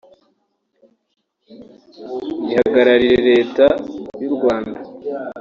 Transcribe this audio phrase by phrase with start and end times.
[2.49, 3.65] ihagarariye Leta
[4.21, 4.79] y’u Rwanda